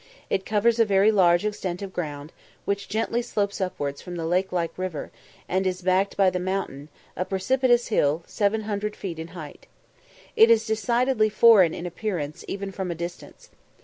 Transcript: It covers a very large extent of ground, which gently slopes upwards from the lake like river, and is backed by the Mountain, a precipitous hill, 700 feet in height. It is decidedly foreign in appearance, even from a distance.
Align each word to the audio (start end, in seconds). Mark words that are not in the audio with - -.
It 0.31 0.47
covers 0.47 0.79
a 0.79 0.83
very 0.83 1.11
large 1.11 1.45
extent 1.45 1.83
of 1.83 1.93
ground, 1.93 2.33
which 2.65 2.89
gently 2.89 3.21
slopes 3.21 3.61
upwards 3.61 4.01
from 4.01 4.15
the 4.15 4.25
lake 4.25 4.51
like 4.51 4.75
river, 4.75 5.11
and 5.47 5.67
is 5.67 5.83
backed 5.83 6.17
by 6.17 6.31
the 6.31 6.39
Mountain, 6.39 6.89
a 7.15 7.23
precipitous 7.23 7.89
hill, 7.89 8.23
700 8.25 8.95
feet 8.95 9.19
in 9.19 9.27
height. 9.37 9.67
It 10.35 10.49
is 10.49 10.65
decidedly 10.65 11.29
foreign 11.29 11.75
in 11.75 11.85
appearance, 11.85 12.43
even 12.47 12.71
from 12.71 12.89
a 12.89 12.95
distance. 12.95 13.51